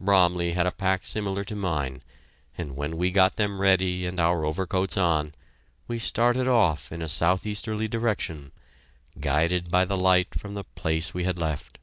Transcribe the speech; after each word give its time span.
Bromley 0.00 0.54
had 0.54 0.66
a 0.66 0.70
pack 0.70 1.04
similar 1.04 1.44
to 1.44 1.54
mine, 1.54 2.02
and 2.56 2.74
when 2.74 2.96
we 2.96 3.10
got 3.10 3.36
them 3.36 3.60
ready 3.60 4.06
and 4.06 4.18
our 4.18 4.42
overcoats 4.46 4.96
on, 4.96 5.34
we 5.86 5.98
started 5.98 6.48
off 6.48 6.90
in 6.90 7.02
a 7.02 7.06
southeasterly 7.06 7.86
direction, 7.86 8.52
guided 9.20 9.70
by 9.70 9.84
the 9.84 9.98
light 9.98 10.34
from 10.40 10.54
the 10.54 10.64
place 10.64 11.12
we 11.12 11.24
had 11.24 11.38
left. 11.38 11.76